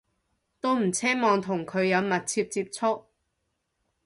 [0.59, 3.03] 都唔奢望同佢哋有密切接觸